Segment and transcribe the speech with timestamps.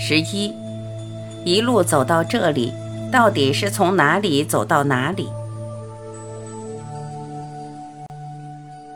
[0.00, 0.54] 十一，
[1.44, 2.72] 一路走到这里，
[3.10, 5.28] 到底是从哪里走到哪里？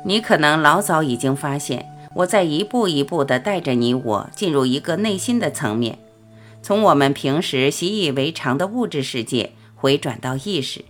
[0.04, 1.84] 你可能老早已经发现，
[2.14, 5.98] 我在一步一步地带着你我进入一个内心的层面，
[6.62, 10.84] 从我们平时习以为常的物质世界回转到意识。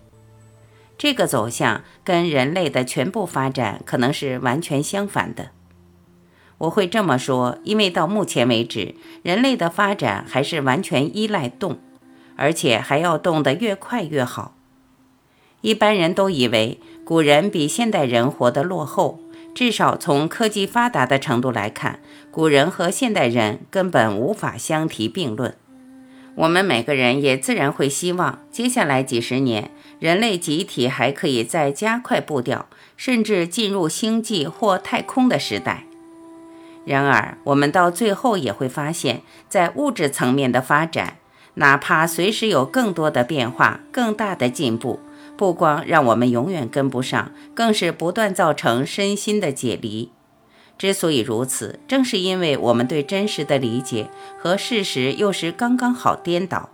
[0.99, 5.49] 这个走向跟人类的全部发展可能是完全相反的。
[6.63, 11.79] 我会这么说，因为到目前为止，人类的发展还是完全依赖动，
[12.37, 14.55] 而且还要动得越快越好。
[15.61, 19.19] 一般人都以为古人比现代人活得落后，
[19.53, 21.99] 至少从科技发达的程度来看，
[22.31, 25.57] 古人和现代人根本无法相提并论。
[26.37, 35.87] 我们每个人也自然会希望，接下来几十年，人类集体还可以再加快步调，甚至进入星际或太空的时代。
[36.85, 41.19] 然而，我们到最后也会发现，在物质层面的发展，
[41.55, 44.99] 哪怕随时有更多的变化、更大的进步，
[45.37, 50.11] 不光让我们永远跟不上，更是不断造成身心的解离。
[50.77, 56.71] 之所以如此，正是因为我们对真实的理解和事实又是刚刚好颠倒。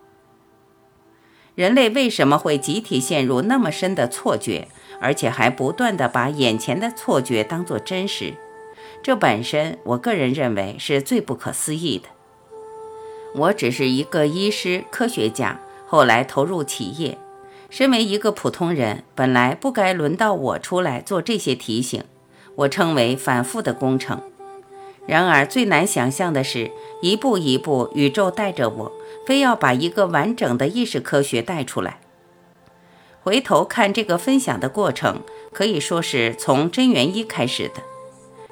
[1.54, 4.68] 人类为什么会集体陷入那么深的错觉，
[5.00, 8.34] 而且还不断地把眼前的错觉当作真实？
[9.02, 12.08] 这本身，我个人认为是最不可思议的。
[13.34, 17.16] 我只是一个医师、科学家，后来投入企业，
[17.70, 22.02] 身为一个普通人，本来不该轮到我出来做这些提醒。
[22.56, 24.20] 我称为反复的工程。
[25.06, 28.92] 然而最难想象的是，一步一步，宇宙带着我，
[29.24, 32.00] 非要把一个完整的意识科学带出来。
[33.22, 35.20] 回头看这个分享的过程，
[35.52, 37.82] 可以说是从真元一开始的。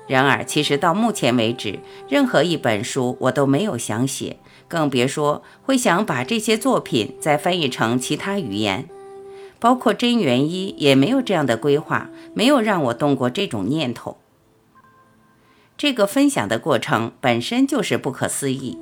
[0.06, 4.36] 然而，其实到目前为止，任何一本书我都没有想写，
[4.68, 8.88] 更别说会想把这些作品再翻译成其他语言。
[9.58, 14.18] 包括真元一也没有这样的规划，没有让我动过这种念头。
[15.78, 18.78] 这个分享的过程本身就是不可思议，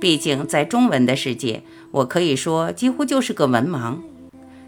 [0.00, 3.98] 毕竟在中文的世界，我可以说几乎就是个文盲。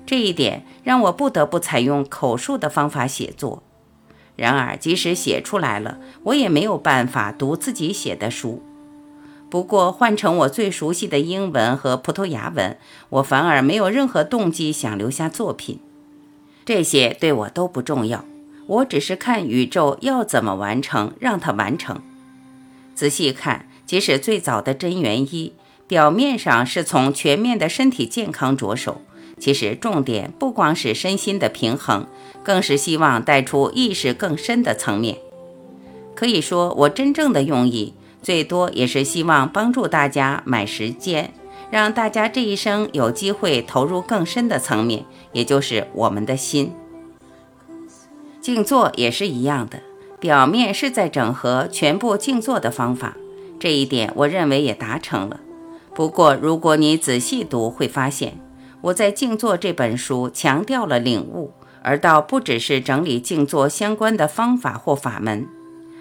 [0.05, 3.63] 这一点让我不得不采用口述的方法写作。
[4.37, 8.63] 然而，即使写出来了，我也没有办法读自己写的书。
[9.49, 12.77] 不过换成我最熟悉的英文和葡萄牙文，
[13.09, 15.81] 我反而没有任何动机想留下作品。
[16.65, 18.25] 这些对我都不重要，
[18.67, 22.03] 我只是看宇宙要怎么完成，让它完成。
[22.95, 25.53] 仔细看，即使最早的真元一，
[25.87, 29.01] 表面上是从全面的身体健康着手，
[29.39, 32.07] 其实重点不光是身心的平衡，
[32.47, 35.19] 更是希望带出意识更深的层面。
[36.15, 37.95] 可以说，我真正的用意。
[38.23, 41.33] 最多也是希望帮助大家买时间，
[41.71, 46.73] 让大家这一生有机会投入更深的层面，也就是我们的心。
[48.41, 49.81] 静坐也是一样的，
[50.21, 53.17] 表面是在整合全部静坐的方法，
[53.59, 55.41] 这一点我认为也达成了。
[55.95, 58.39] 不过，如果你仔细读，会发现
[58.83, 61.53] 我在《静坐》这本书强调了领悟，
[61.87, 65.47] 而倒不只是整理静坐相关的方法或法门，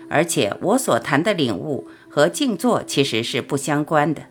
[0.10, 1.88] 而且我所谈的领悟。
[2.10, 4.28] 和静坐其实是不相关的。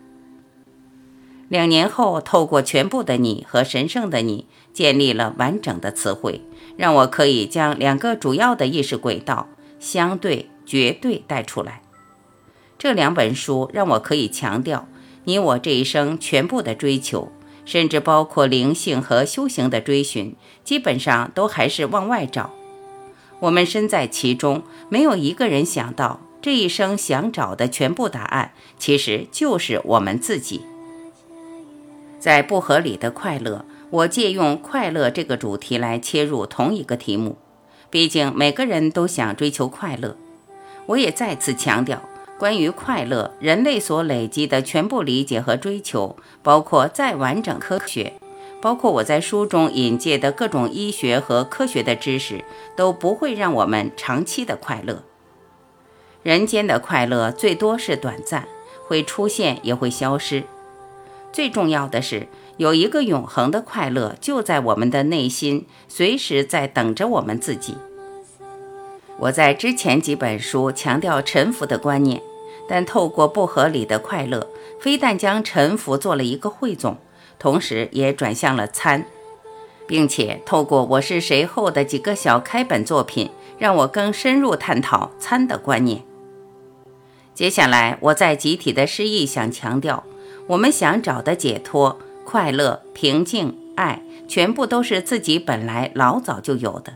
[1.48, 6.40] 两年后，透过全部的你和神圣的你，建立了完整的词汇，
[6.78, 9.48] 让我可以将两个主要的意识轨道——
[9.78, 11.82] 相对、绝对带出来。
[12.78, 14.88] 这两本书让我可以强调，
[15.24, 17.30] 你我这一生全部的追求，
[17.64, 22.50] 甚至包括灵性和修行的追寻，基本上都还是往外找。
[23.40, 26.20] 我们身在其中，没有一个人想到。
[26.42, 30.60] 这一生想找的全部答案，其实就是我们自己。
[32.20, 37.38] 在不合理的快乐，我借用快乐这个主题来切入同一个题目。
[37.88, 40.18] 毕竟每个人都想追求快乐。
[40.84, 42.02] 我也再次强调，
[42.38, 48.14] 关于快乐，人类所累积的全部理解和追求，包括再完整科学，
[48.60, 52.44] 包括我在书中引介的各种医学和科学的知识，
[52.76, 55.04] 都不会让我们长期的快乐。
[56.22, 58.48] 人间的快乐最多是短暂，
[58.86, 60.42] 会出现也会消失。
[61.32, 67.76] 最重要的是，有一个永恒的快乐就在我们的内心，随时在等着我们自己。
[69.18, 72.20] 我在之前几本书强调沉浮的观念，
[72.68, 74.46] 但透过不合理的快乐，
[74.80, 76.96] 非但将沉浮做了一个汇总，
[77.38, 79.06] 同时也转向了参，
[79.86, 86.02] 并且透过我是谁后的几个小开本作品，让我更深入探讨参的观念。
[87.34, 90.04] 接下来，我在集体的诗意想强调，
[90.48, 96.94] 我们想找的解脱、快乐、平静、爱，全部都是自己本来老早就有的。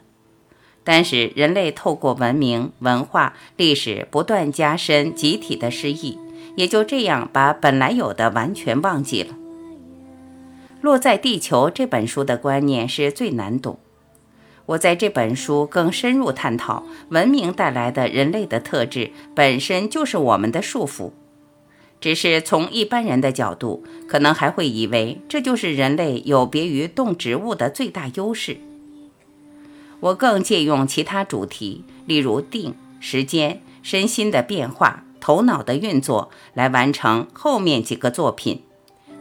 [0.90, 6.18] 但是人类透过文明、文化、历史不断加深集体的失忆，
[6.56, 9.34] 也就这样把本来有的完全忘记了。
[10.80, 13.78] 落在地球这本书的观念是最难懂。
[14.64, 21.10] 我在这本书更深入探讨，文明带来的人类的特质本身就是我们的束缚。
[22.00, 28.56] 只是从一般人的角度，可能还会以为这就是人类有别于动植物的最大优势。
[30.00, 38.62] 我更借用其他主题，例如定、时间、身心的变化、头脑的运作，来完成后面几个作品。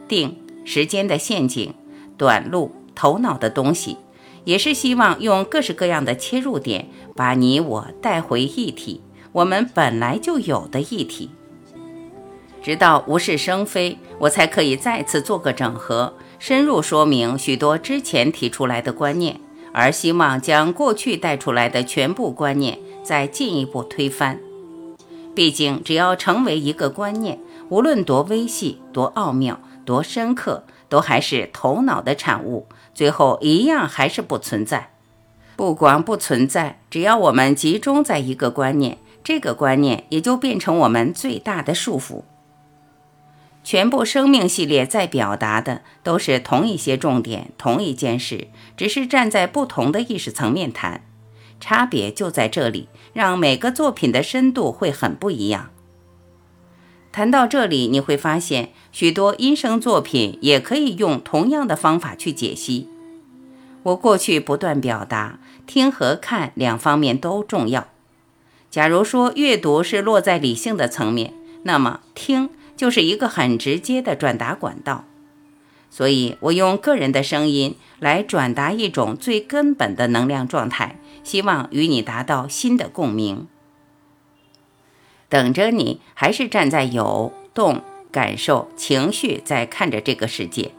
[0.08, 1.74] 定、时间的陷阱、
[2.18, 3.98] 短路、头脑的东西，
[4.46, 9.02] 也是希望用各式各样的切入点，把你我带回一体，
[9.32, 11.32] 我们本来就有的一体。
[12.62, 19.40] 直到无事生非，我才可以再次做个整合，深入说明许多之前提出来的观念，
[19.72, 24.40] 而希望将过去带出来的全部观念再进一步推翻。
[25.36, 34.92] 毕竟，只要成为一个观念，无论多微细、多奥妙、多深刻，都还是头脑的产物，最后一样还是不存在。
[35.56, 42.24] 不光不存在，只要我们集中在一个观念，这个观念也就变成我们最大的束缚。
[43.68, 48.48] 全部生命系列在表达的都是同一些重点，同一件事，
[48.78, 51.04] 只是站在不同的意识层面谈，
[51.60, 55.70] 差别就在这里，让每个作品的深度会很不一样。
[57.12, 62.88] 谈到这里，你会发现许多音声作品也可以用同样的方法去解析。
[63.84, 67.90] 我过去不断表达，听和看两方面都重要。
[68.72, 71.34] 假如说阅读是落在理性的层面，
[71.64, 72.50] 那么听。
[72.78, 75.04] 就是一个很直接的转达管道，
[75.90, 83.48] 所以我用个人的声音来转达一种最根本的能量状态，希望与你达到新的共鸣。
[85.28, 87.82] 等着你，还是站在有动、
[88.12, 90.72] 感受、情绪在看着这个世界。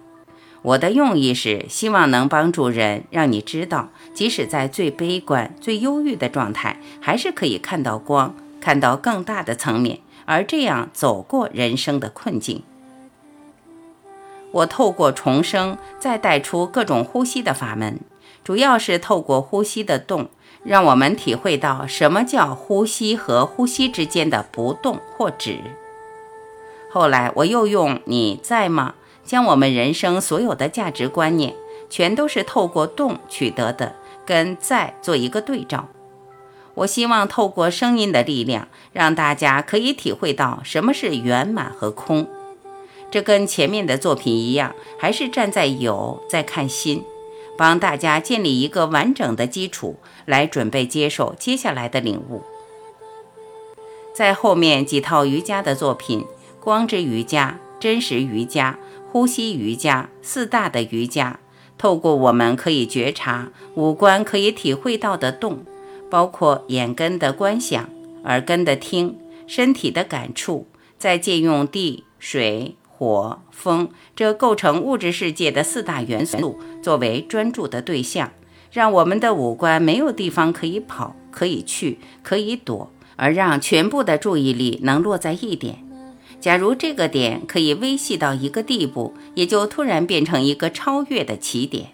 [0.62, 10.00] 我的用意是希望能帮助人，让你知道，即使在最悲观、最忧郁的状态，还是可以看到光，看到更大的层面。
[10.28, 12.62] 而这样走过人生的困境，
[14.52, 17.98] 我透过重生，再带出各种呼吸的法门，
[18.44, 20.28] 主要是透过呼吸的动，
[20.62, 25.60] 让我们体会到什么叫呼吸和呼吸之间的不动或止。
[26.90, 31.54] 后来我又用“你在吗”，将我们人生所有的价值观念，
[31.88, 33.94] 全都是透过动取得的，
[34.26, 35.88] 跟“在”做一个对照。
[36.78, 42.28] 我希望透过声音的力量，让大家可以体会到什么是圆满和空。
[43.10, 47.02] 这跟前面的作品一样，还是站在有在看心，
[47.56, 52.42] 帮大家建立一个完整的基础，来准备接受接下来的领悟。
[54.14, 56.26] 在后面几套瑜伽的作品，
[56.60, 58.78] 光之瑜伽、真实瑜伽、
[59.10, 61.40] 呼吸瑜伽、四大的瑜伽，
[61.76, 65.64] 透过我们可以觉察五官可以体会到的动。
[66.10, 67.88] 包括眼根的观想、
[68.24, 70.66] 耳根的听、身体的感触，
[70.98, 78.32] 再借用地、水、火、风这构成物质世界的四大元素作为专注的对象，
[78.72, 85.84] 让我们的五官没有地方可以跑、可以去、可以躲，而让全部的注意力能落在一点。
[86.40, 91.90] 假如这个点可以微细到一个地步，也就突然变成一个超越的起点。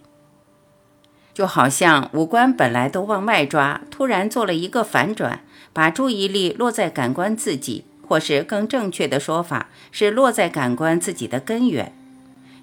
[1.35, 5.41] 就好像五官本来都往外抓，突然做了一个反转，
[5.73, 11.93] 把注意力落在感官自己，或是更正确的说法是落在感官自己的根源。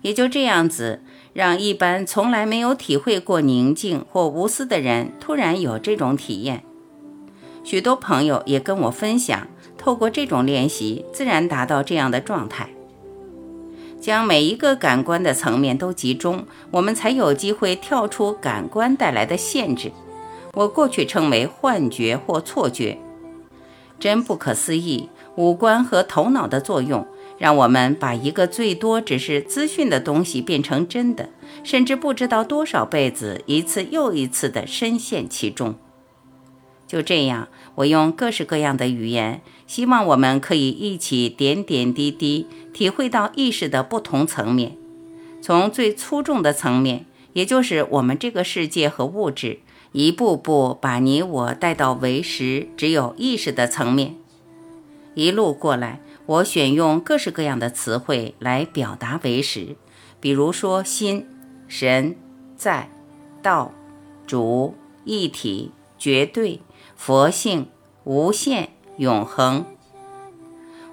[0.02, 1.02] 也就这样子，
[1.34, 6.64] 让一般从来没有体会过宁静或无私的人突然有这种体验。
[7.64, 9.48] 许多朋友也跟我分享，
[9.78, 12.70] 透过这种练习，自然达到这样的状态。
[14.02, 19.92] 将每一个感官的层面都集中，我们才有机会跳出感官带来的限制。
[20.54, 22.98] 我过去称为幻觉或错觉，
[24.00, 25.10] 真不可思议。
[25.38, 31.30] 五官和头脑的作用，让我们把一个最多只是资讯的东西变成真的，
[31.64, 35.76] 甚至不知道多少辈子，一次又一次地深陷其中。
[36.86, 39.42] 就这样，我用各式各样的语言，
[39.72, 44.76] 希望我们可以一起点点滴滴体会到意识的不同层面，
[45.42, 49.60] 从最粗重的层面，也就是我们这个世界和物质，
[49.94, 54.18] 一步步把你我带到为实只有意识的层面。
[55.16, 59.78] 一路过来，我选用各式各样的词汇来表达为实，
[60.20, 61.26] 比如说心、
[61.70, 62.18] 神、
[62.58, 62.90] 在、
[63.42, 63.72] 道、
[64.28, 64.76] 主、
[65.06, 66.60] 一体、绝对、
[66.98, 67.68] 佛性、
[68.04, 69.66] 无限、永恒。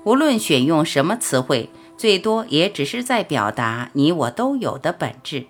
[0.03, 5.45] 无论选用什么词汇，最多也只是在表达你我都有的本质。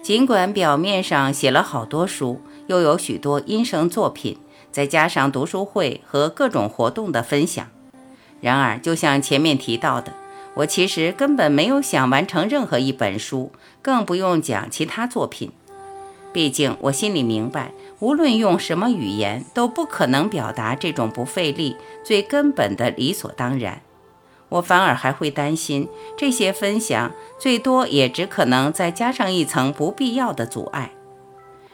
[0.00, 4.38] 尽管表面上写了好多书，又有许多音声作品，
[4.70, 7.66] 再加上读书会和各种活动的分享，
[8.40, 10.12] 然而，就像前面提到的，
[10.54, 13.50] 我其实根本没有想完成任何一本书，
[13.82, 15.50] 更不用讲其他作品。
[16.32, 23.82] 毕竟，我心里明白，无论用什么语言，都不可能表达这种不费力、最根本的理所当然。
[24.48, 30.92] 我反而还会担心，这些分享最多也只可能再加上一层不必要的阻碍。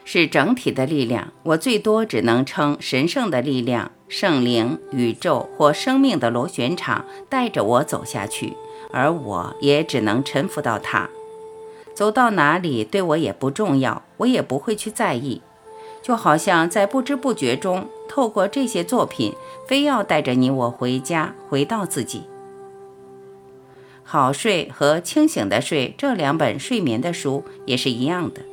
[0.05, 8.55] 是整体的力量，我最多只能称神圣的力量、圣灵、宇宙或生命的螺旋场带着我走下去，
[8.91, 11.09] 而我也只能臣服到它。
[11.99, 15.41] 走到哪里对我也不重要，我也不会去在意。
[16.01, 19.33] 就好像在不知不觉中，透过这些作品，
[19.67, 22.23] 非要带着你我回家，回到自己。
[24.05, 28.43] 好睡和清醒的睡这两本睡眠的书也是一样的。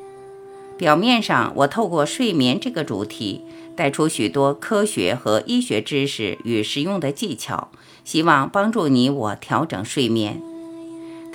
[0.77, 3.45] 表面上，我透过睡眠这个主题，
[3.77, 7.69] 带出许多科学和医学知识与实用的技巧，
[8.05, 10.43] 希望帮助你我调整睡眠。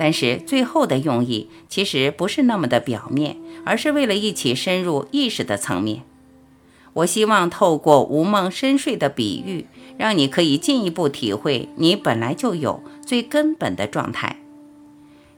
[0.01, 6.01] 但是最后的用意其实不是那么的表面，而是为了一起深入意识的层面。
[6.93, 9.67] 我希望透过无梦深睡的比喻，
[9.99, 14.37] 让你可以进一步体会你本来就有最根本的状态。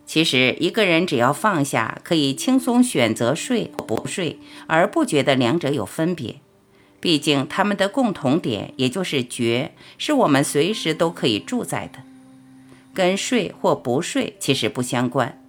[0.06, 6.38] 其实，一个人只要放下，可以轻松选择睡或不睡，而不觉得两者有分别。
[7.02, 12.00] 毕竟，他们的共同点也就是觉，是我们随时都可以住在的，
[12.94, 15.40] 跟睡或不睡其实不相关。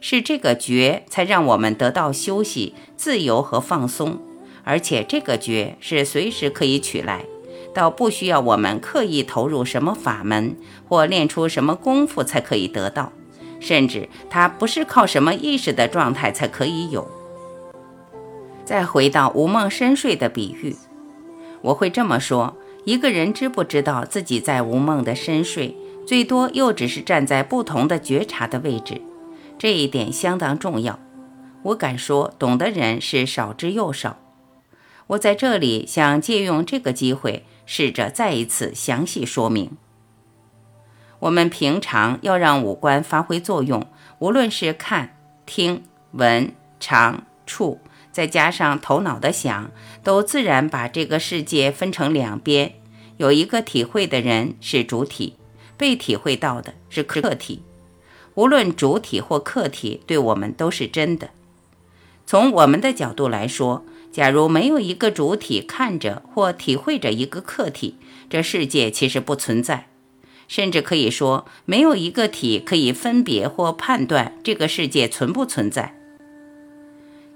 [0.00, 4.20] 是这个觉才让我们得到休息、自由和放松。
[4.64, 7.24] 而且这个觉是随时可以取来，
[7.74, 10.56] 倒不需要我们刻意投入什么法门
[10.86, 13.10] 或练出什么功夫才可以得到，
[13.60, 17.08] 甚至它不是靠什么意识的状态才可以有。
[18.66, 20.76] 再回到无梦深睡的比喻，
[21.62, 22.54] 我会这么说：
[22.84, 25.74] 一个人知不知道自己在无梦的深睡，
[26.08, 29.02] 最多又只是站在不同的觉察的位置，
[29.58, 30.98] 这一点相当重要。
[31.64, 34.16] 我敢说，懂的人是少之又少。
[35.08, 39.76] 我在这里想借用这个机会，试着再一次详细说明。
[41.18, 43.86] 我们平常要让五官发挥作用，
[44.20, 49.70] 无论是看、听、闻、尝、触，再加上头脑的想，
[50.02, 52.72] 都自然把这个世界分成两边：
[53.18, 55.34] 有一个体会的人是主体，
[55.78, 57.62] 被体会到的是客体。
[58.34, 61.30] 无论主体或客体，对我们都是真的。
[62.26, 63.84] 从我们的角度来说。
[64.10, 67.96] 假如没有一个主体看着或体会着一个客体，
[68.30, 69.86] 这世界其实不存在。
[70.48, 75.94] 甚至可以说，没有一个体可以分别或判断这个世界存不存在。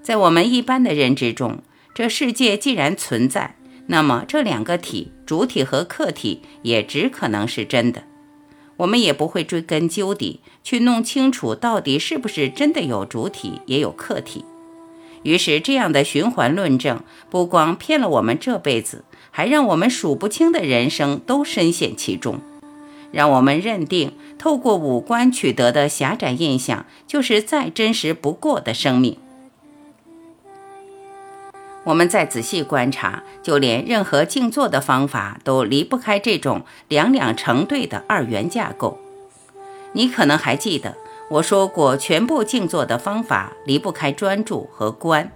[0.01, 1.59] 在我们一般的认知中，
[1.93, 8.03] 这世界既然存在，那么这两个体，主体和客体，也只可能是真的。
[8.83, 14.43] 我们也不会追根究底去弄清楚到底是不是真的有主体也有客体。
[15.23, 22.41] 于是，这样的循环论证不光骗了我们这辈子，还让我们数不清的人生都深陷其中，
[23.13, 29.17] 让我们认定透过五官取得的狭窄印象就是再真实不过的生命。
[31.83, 38.99] 我们再仔细观察，就连任何静坐的方法都离不开这种两两成对的二元架构。
[39.91, 40.95] 你可能还记得。
[41.29, 45.31] 我说过，全部静坐的方法离不开专注和观。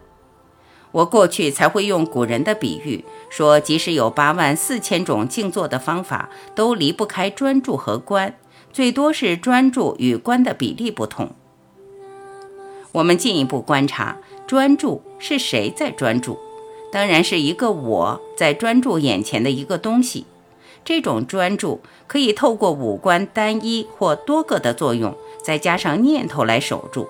[0.91, 8.35] 我过去才会用古人的比喻说，即使有八万四千种静坐的方法，都离不开专注和观，
[8.71, 11.31] 最多是专注与观的比例不同。
[12.91, 16.37] 我们进一步观察，专注是谁在专注？
[16.91, 20.25] 当然是一个我在专注眼前的一个东西。
[20.85, 25.15] 这种专注可以透过五官单一或多个的作用。
[25.43, 27.07] 再加上念头来守住，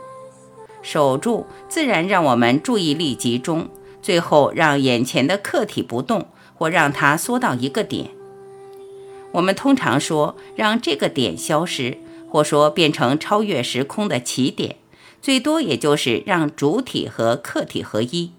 [0.84, 3.68] 守住自然让我们注意力集中，
[4.00, 8.12] 最后让眼前的客体不动，或让它缩到一个点。
[9.32, 11.98] 我们通常说让这个点消失，
[12.30, 14.76] 或说变成超越时空的起点，
[15.22, 18.32] 最多也就是让主体和客体合一。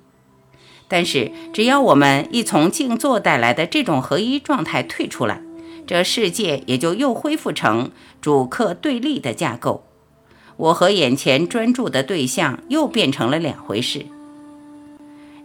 [0.89, 5.43] 但是只要我们一从静坐带来的这种合一状态退出来，
[5.87, 7.91] 这世界也就又恢复成
[8.23, 9.85] 主客对立的架构，
[10.57, 14.07] 我和眼前专注的对象又变成了两回事。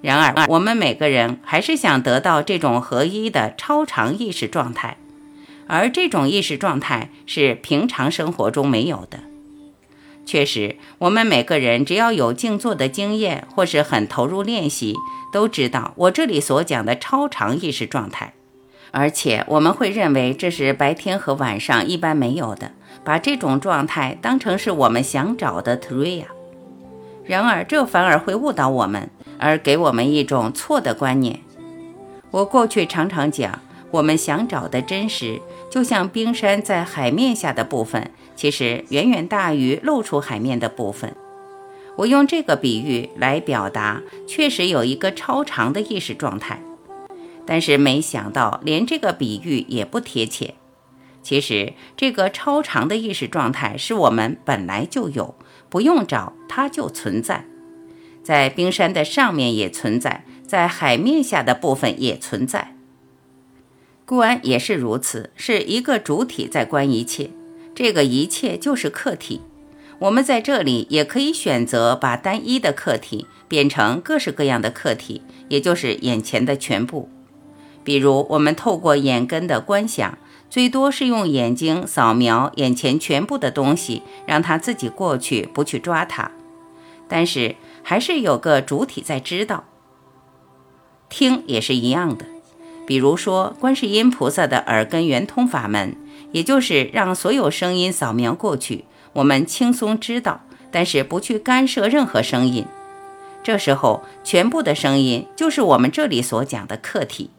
[0.01, 4.97] 然而，我们每个人还是想得到这种合一的超常意识状态，
[5.67, 9.19] 而这种意识状态是平常生活中没有的。
[10.25, 14.95] 确实，我们每个人只要有静坐的经验，或是很投入练习，
[15.31, 18.33] 都知道我这里所讲的超常意识状态。
[18.91, 22.71] 而且我们会认为这是白天和晚上一般没有的，
[23.03, 26.25] 把这种状态当成是我们想找的 Tria。
[27.25, 31.39] 然而这反而会误导我们，而给我们一种错的观念。
[32.31, 33.59] 我过去常常讲，
[33.91, 35.41] 我们想找的真实，
[35.73, 41.15] 就像冰山在海面下的部分，其实远远大于露出海面的部分。
[41.95, 46.61] 我用这个比喻来表达，确实有一个超长的意识状态。
[47.47, 50.53] 但是没想到，连这个比喻也不贴切。
[51.23, 55.33] 其实，这个超长的意识状态是我们本来就有，
[55.71, 57.45] 不用找它就存在，
[58.23, 62.72] 在冰山的上面也存在，在海面下的部分也存在。
[64.15, 67.31] 观也是如此，是一个主体在观一切，
[67.73, 69.41] 这个一切就是客体。
[69.99, 77.09] 我们在这里也可以选择把单一的客体变成各式各样的客体，也就是眼前的全部。
[77.83, 80.17] 比如，我们透过眼根的观想，
[80.49, 86.31] 最多是用眼睛扫描眼前全部的东西，让它自己过去，不去抓它。
[87.07, 89.65] 但是，还是有个主体在知道。
[91.09, 92.25] 听也是一样的，
[92.85, 95.95] 比如说观世音菩萨的耳根圆通法门，
[96.31, 102.65] 也就是让所有声音扫描过去，我们轻松知道，但是不去干涉任何声音。
[103.41, 107.29] 这时候，全部的声音就是我们这里所讲的客体。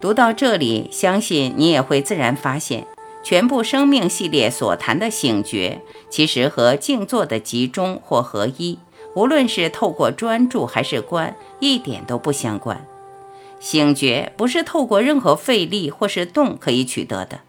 [0.00, 2.86] 读到这里，相信你也会自然发现，
[3.22, 8.78] 全部生命系列所谈的醒觉，其实和静坐的集中或合一，
[9.14, 12.84] 无论是透过专注还是观，一点都不相关。
[13.62, 17.42] 醒觉不是透过任何费力或是动可以取得的，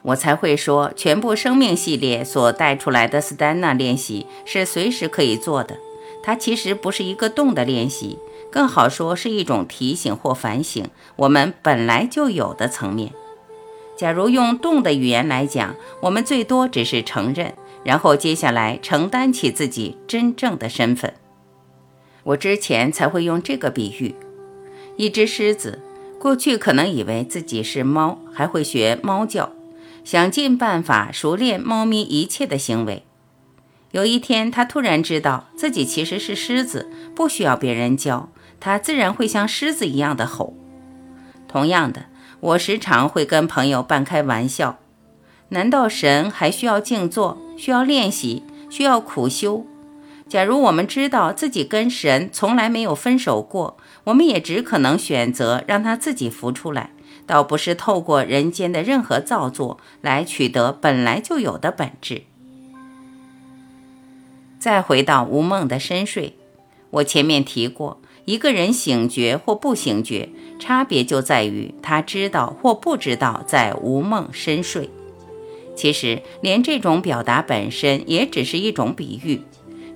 [0.00, 5.76] 我才会说，全部生命系列所带出来的斯丹纳练习是随时可以做的，
[6.22, 8.18] 它其实不是一个动的练习。
[8.50, 10.86] 更好说是一种提醒或反省，
[11.16, 13.12] 我们本来就有的层面。
[13.94, 21.12] 假如用动的语言来讲，我们最多只是承认，然后接下来承担起自己真正的身份。
[22.24, 24.14] 我之前才会用这个比喻：
[24.96, 25.80] 一只狮子，
[26.18, 29.52] 过去可能以为自己是猫，还会学猫叫，
[30.04, 33.04] 想尽办法熟练猫咪一切的行为。
[33.92, 38.30] 有一天，他突然知道自己其实是狮子，不需要别人教。
[38.60, 40.54] 他自然会像狮子一样的吼。
[41.48, 42.06] 同样的，
[42.40, 44.78] 我时常会跟朋友半开玩笑：
[45.48, 49.66] 难道神还需要静坐、需要练习、需要苦修？
[50.28, 56.90] 假如我们知道自己跟神从来没有分手过，我们也只可能选择让他自己浮出来，
[57.26, 62.22] 倒不是透过人间的任何造作来取得本来就有的本质。
[64.58, 66.36] 再回到无梦的深睡，
[66.90, 67.98] 我前面提过。
[68.24, 70.28] 一个人醒觉或不醒觉，
[70.60, 74.88] 差别就在于他知道或不知道在无梦深睡。
[75.74, 79.42] 其实，连这种表达本身也只是一种比喻。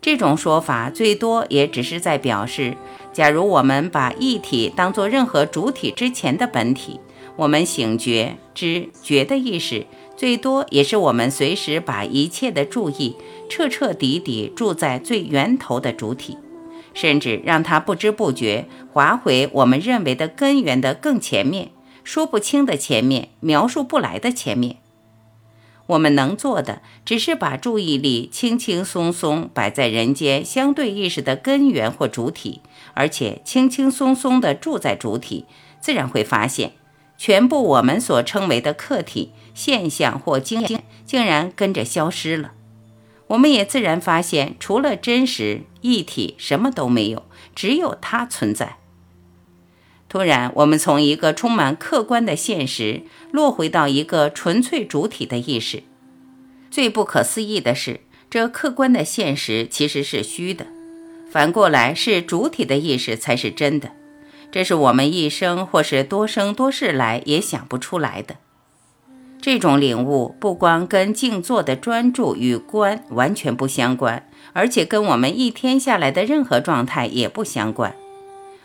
[0.03, 2.77] 这种说法最多也只是在表示，
[3.17, 7.01] 假如我们把一体当作任何主体之前的本体，
[7.37, 9.87] 我们醒觉、知觉的意识，
[10.19, 13.17] 最多也是我们随时把一切的注意
[13.49, 16.37] 彻彻底底住在最源头的主体。
[16.93, 21.71] 甚至让它不知不觉划回我们认为的根源的更前面，
[22.05, 24.77] 说不清的前面，描述不来的前面。
[25.87, 32.61] 我们能做的，只是把注意力轻轻松松摆在人间相对意识的根源或主体，
[32.97, 35.45] 而且轻轻松松地住在主体，
[35.81, 36.73] 自然会发现，
[37.19, 42.53] 全部我们所称为的客体现象或经验，竟然跟着消失了。
[43.29, 48.79] 我们也自然发现，除了真实一体，什么都没有，只有它存在。
[50.09, 55.83] 突然，我们从一个充满客观的现实，落回到一个纯粹主体的意识。
[56.71, 60.67] 最不可思议的是，这客观的现实其实是虚的，
[61.37, 63.91] 反过来是主体的意识才是真的。
[64.51, 68.37] 这是我们一生或是多生多世来也想不出来的。
[69.43, 77.95] 这种领悟不光跟静坐的专注与观完全不相关，而且跟我们一天下来的任何状态也不相关。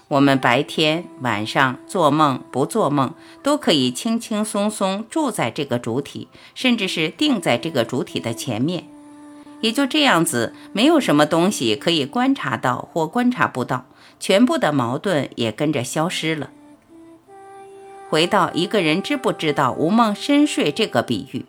[0.07, 8.86] 我们白天、晚上做梦不做梦，都可以轻轻松松住在这个主体，甚至是定在这个主体的前面。
[9.62, 13.86] 也就这样子，没有什么东西可以观察到或观察不到，
[14.19, 16.50] 全部的矛盾也跟着消失了。
[18.10, 21.45] 回到一个人知不知道无梦深睡这个比喻，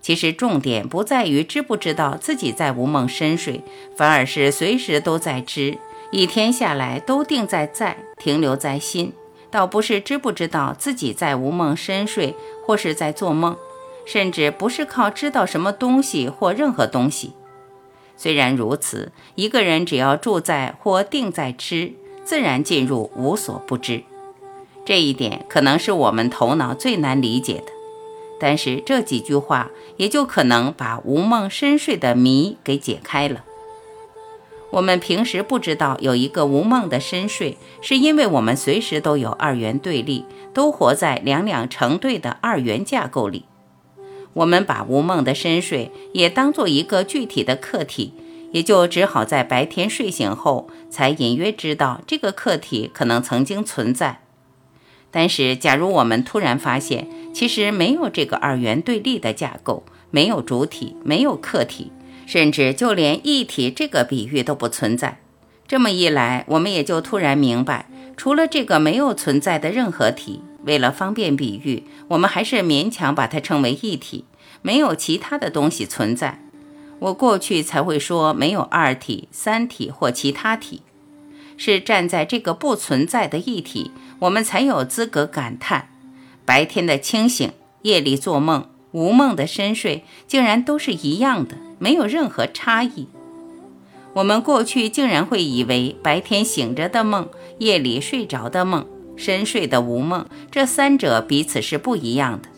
[0.00, 3.62] 其实重点不在于知不知道自己在无梦深睡，
[3.96, 5.78] 反而是随时都在知。
[6.10, 9.12] 一天下来都定在在，停留在心，
[9.50, 12.34] 倒不是知不知道自己在无梦深睡，
[12.66, 13.56] 或是在做梦，
[14.04, 17.32] 甚至不是靠知道什么东西或任何东西。
[18.22, 24.04] 虽然如此，一个人只要住在或定在知，自然进入无所不知。
[24.84, 27.72] 这一点可能是我们头脑最难理解的，
[28.38, 33.42] 但是这几句话也就可能把无梦深睡的谜给解开了。
[34.70, 43.46] 我们平时不知道有一个无梦的深睡，是因为我们随时都有二元对立，都活在两两成对的二元架构里。
[44.34, 48.14] 我们把无梦的深睡也当做一个具体的客体，
[48.52, 54.20] 也就只好在白天睡醒后，才隐约知道这个客体可能曾经存在。
[55.10, 61.92] 但是，假如我们突然发现，其实没有这个二元对立的架构，没有主体，没有客体。
[62.24, 65.18] 甚至就连一体这个比喻都不存在。
[65.66, 70.40] 这么一来，我们也就突然明白，除了这个没有存在的任何体。
[70.64, 74.24] 为了方便比喻，我们还是勉强把它称为一体，
[74.62, 76.44] 没有其他的东西存在。
[77.00, 80.82] 我过去才会说没有二体、三体或其他体，
[81.56, 85.88] 是站在这个不存在的一体，我们才有资格感叹：
[86.44, 87.50] 白天的清醒，
[87.82, 91.56] 夜里做梦，无梦的深睡，竟然都是一样的。
[91.80, 93.08] 没有任何差异。
[94.12, 102.48] 我们过去竟然会以为白天醒着的梦、夜里睡着的梦、深睡的无梦，这三者彼此是不一样的。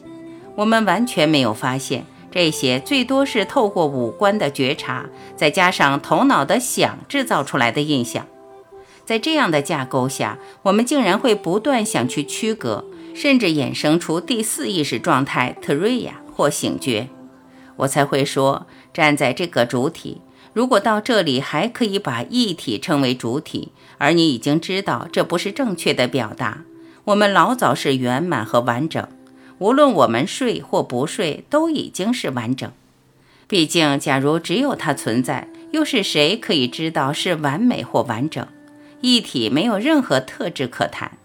[0.56, 8.26] 我们完全没有发现，这些最多是透过五官的觉察，再加上头脑的想制造出来的印象。
[9.04, 17.08] 在这样的架构下，我们竟然会不断想去区隔，甚至衍生出第四意识状态特瑞亚或醒觉。
[17.76, 18.66] 我才会说。
[18.94, 20.20] 站在这个主体，
[20.52, 26.64] 如果到这里还可以把一体称为主体，而你已经知道这不是正确的表达。
[27.04, 29.06] 我们老早是圆满和完整，
[29.58, 32.70] 无论我们睡或不睡，都已经是完整。
[33.46, 38.46] 毕竟，假如只有它存在，又是谁可以知道是完美或完整？
[39.00, 41.18] 一体没有任何特质可谈，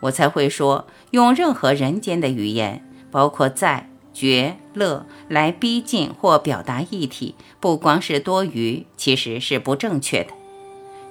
[0.00, 3.86] 我才会说用任何人间的语言，包括在。
[4.12, 10.30] 觉乐来逼近或表达一体，不光是多余，其实是不正确的。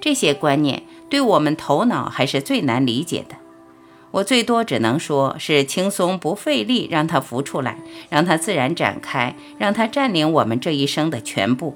[0.01, 3.35] 这些观念对我们头脑还是最难理解的。
[4.11, 7.77] 我最多只能说是轻松不费力，让它浮出来，
[8.09, 11.75] 让它自然展开，让它占领我们这一生的全部。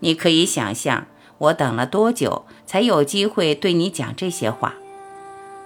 [0.00, 1.06] 你可以想象，
[1.38, 4.74] 我等了多久才有机会对你讲这些话？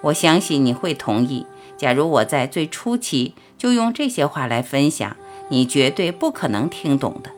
[0.03, 1.47] 我相信你会同意。
[1.77, 5.17] 假如我在最初期就用这些话来分享，
[5.49, 7.31] 你绝对不可能听懂的，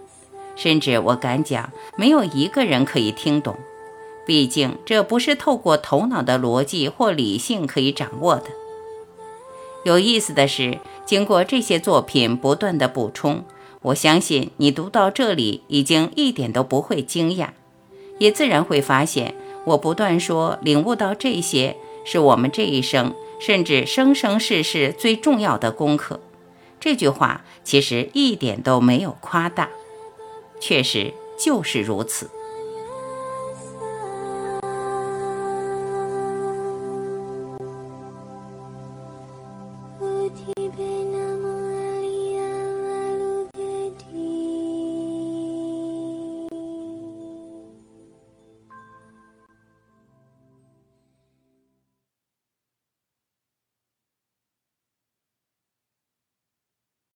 [0.56, 3.56] 甚至我敢讲，没有一个人可以听懂。
[4.26, 8.46] 毕竟这不是透过头脑的逻辑或理性可以掌握的。
[9.84, 13.44] 有意思的是，经过这些作品不断的补充，
[13.82, 17.48] 我相信你读到这里已经一点都不会惊讶，
[18.18, 23.14] 也自然会发现，我不断说领悟到这些是我们这一生。
[23.40, 26.20] 甚至生生世世最重要的功课，
[26.78, 29.68] 这句话其实一点都没有夸大，
[30.60, 32.30] 确实就是如此。